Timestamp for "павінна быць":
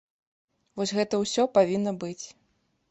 1.59-2.21